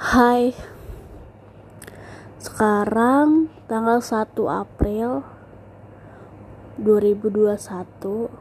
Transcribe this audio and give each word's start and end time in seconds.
Hai. 0.00 0.56
Sekarang 2.40 3.52
tanggal 3.68 4.00
1 4.00 4.32
April 4.48 5.28
2021 6.80 8.32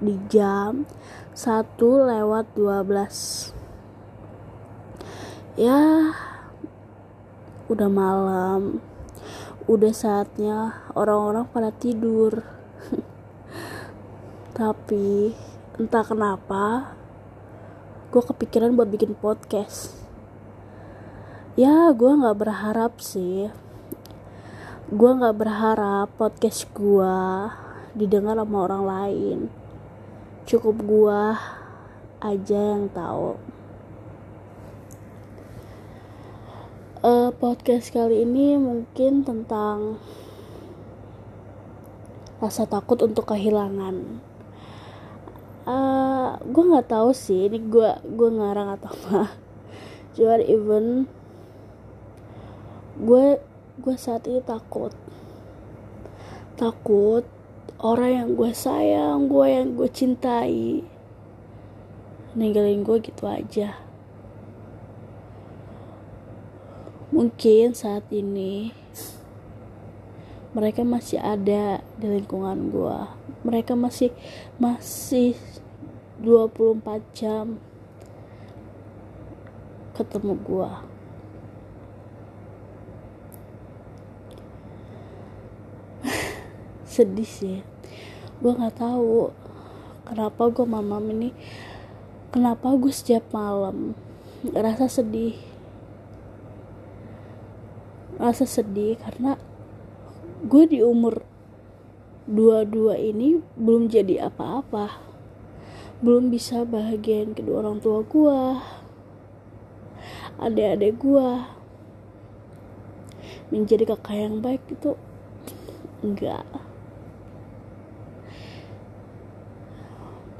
di 0.00 0.16
jam 0.32 0.88
1 1.36 1.52
lewat 1.84 2.56
12 2.56 3.52
Ya 5.60 6.16
udah 7.68 7.90
malam. 7.92 8.80
Udah 9.68 9.92
saatnya 9.92 10.80
orang-orang 10.96 11.44
pada 11.52 11.76
tidur. 11.76 12.40
Tapi 14.56 15.36
entah 15.76 16.08
kenapa 16.08 16.96
Gue 18.08 18.24
kepikiran 18.24 18.72
buat 18.72 18.88
bikin 18.88 19.12
podcast 19.12 20.01
ya 21.52 21.92
gue 21.92 22.12
nggak 22.16 22.38
berharap 22.40 22.96
sih. 22.96 23.52
Gue 24.88 25.10
nggak 25.12 25.36
berharap 25.36 26.08
podcast 26.16 26.64
gue 26.72 27.16
didengar 27.92 28.40
sama 28.40 28.64
orang 28.64 28.84
lain. 28.88 29.38
Cukup 30.48 30.80
gue 30.80 31.22
aja 32.24 32.60
yang 32.76 32.88
tahu. 32.88 33.36
Uh, 37.02 37.34
podcast 37.36 37.92
kali 37.92 38.24
ini 38.24 38.56
mungkin 38.56 39.26
tentang 39.26 40.00
rasa 42.40 42.64
takut 42.64 42.96
untuk 43.04 43.28
kehilangan. 43.28 44.24
Uh, 45.68 46.40
gue 46.48 46.64
nggak 46.64 46.88
tahu 46.88 47.12
sih 47.12 47.46
ini 47.46 47.60
gue 47.60 47.90
gue 48.02 48.28
ngarang 48.34 48.74
atau 48.74 48.90
apa 48.90 49.30
cuman 50.12 50.40
even 50.44 50.86
gue 53.02 53.42
gue 53.82 53.94
saat 53.98 54.22
ini 54.30 54.38
takut. 54.46 54.94
Takut 56.54 57.26
orang 57.82 58.10
yang 58.14 58.28
gue 58.38 58.54
sayang 58.54 59.26
gue 59.26 59.46
yang 59.50 59.74
gue 59.74 59.88
cintai. 59.90 60.86
Ninggalin 62.38 62.86
gue 62.86 63.02
gitu 63.02 63.26
aja. 63.26 63.82
Mungkin 67.12 67.76
saat 67.76 68.06
ini 68.08 68.72
mereka 70.52 70.84
masih 70.84 71.16
ada 71.16 71.80
di 71.96 72.06
lingkungan 72.08 72.68
gue 72.68 72.98
mereka 73.40 73.72
masih 73.72 74.12
masih 74.60 75.32
24 76.20 77.00
jam 77.16 77.56
ketemu 79.96 80.36
gue 80.44 80.91
sedih 86.92 87.24
sih. 87.24 87.58
Gue 88.44 88.52
nggak 88.52 88.76
tahu 88.76 89.32
kenapa 90.04 90.52
gue 90.52 90.66
mamam 90.68 91.00
ini 91.08 91.32
kenapa 92.28 92.76
gue 92.76 92.92
setiap 92.92 93.24
malam 93.32 93.96
rasa 94.52 94.92
sedih. 94.92 95.40
Rasa 98.20 98.44
sedih 98.44 99.00
karena 99.00 99.40
gue 100.44 100.64
di 100.68 100.84
umur 100.84 101.24
dua-dua 102.28 103.00
ini 103.00 103.40
belum 103.56 103.88
jadi 103.88 104.28
apa-apa. 104.28 105.00
Belum 106.04 106.28
bisa 106.28 106.68
bahagiain 106.68 107.32
kedua 107.32 107.64
orang 107.64 107.80
tua 107.80 108.04
gue 108.04 108.40
adik-adik 110.42 110.98
gue 110.98 111.28
menjadi 113.54 113.94
kakak 113.94 114.16
yang 114.16 114.42
baik 114.42 114.64
itu 114.66 114.98
enggak 116.02 116.42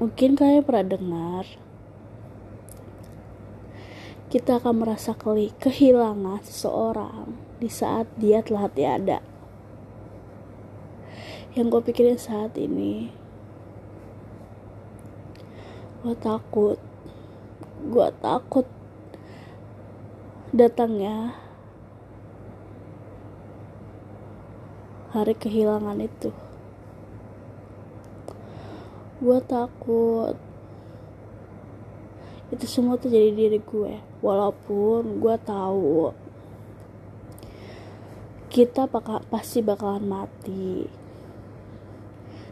Mungkin 0.03 0.35
kalian 0.35 0.67
pernah 0.67 0.83
dengar 0.83 1.45
kita 4.27 4.59
akan 4.59 4.83
merasa 4.83 5.15
kehilangan 5.15 6.43
seseorang 6.43 7.31
di 7.63 7.71
saat 7.71 8.11
dia 8.19 8.43
telah 8.43 8.67
tiada. 8.67 9.23
Yang 11.55 11.67
gue 11.71 11.81
pikirin 11.87 12.19
saat 12.19 12.51
ini, 12.59 13.15
gue 16.03 16.15
takut, 16.19 16.75
gue 17.87 18.07
takut 18.19 18.67
datangnya 20.51 21.39
hari 25.15 25.31
kehilangan 25.31 26.03
itu 26.03 26.42
gue 29.23 29.39
takut. 29.47 30.35
Itu 32.51 32.67
semua 32.67 32.99
tuh 32.99 33.07
jadi 33.07 33.31
diri 33.31 33.63
gue. 33.63 34.03
Walaupun 34.19 35.23
gue 35.23 35.35
tahu 35.47 36.11
kita 38.51 38.85
bakal 38.91 39.23
pasti 39.31 39.63
bakalan 39.63 40.03
mati. 40.03 40.91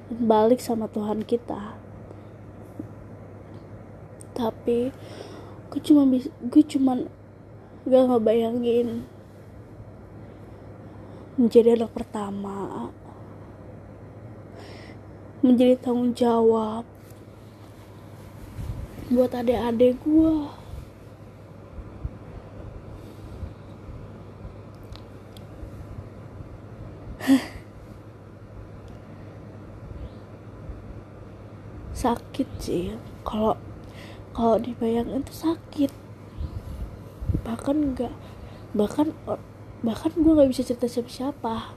Dan 0.08 0.32
balik 0.32 0.64
sama 0.64 0.88
Tuhan 0.88 1.28
kita. 1.28 1.76
Tapi 4.32 4.96
gue 5.68 5.82
cuma 5.84 6.08
gue 6.24 6.64
cuma 6.72 7.04
gak 7.84 8.04
ngebayangin 8.08 9.04
menjadi 11.36 11.80
anak 11.80 11.92
pertama 11.92 12.92
menjadi 15.42 15.74
tanggung 15.82 16.14
jawab 16.14 16.86
buat 19.10 19.34
adik-adik 19.34 19.98
gue 20.06 20.36
sakit 32.02 32.48
sih. 32.58 32.98
Kalau 33.22 33.54
kalau 34.34 34.58
dibayangin 34.58 35.22
itu 35.22 35.34
sakit. 35.34 35.92
Bahkan 37.46 37.78
enggak 37.78 38.14
bahkan 38.72 39.12
bahkan 39.84 40.12
gue 40.16 40.32
nggak 40.32 40.48
bisa 40.54 40.64
cerita 40.64 40.88
siapa 40.88 41.12
siapa 41.12 41.76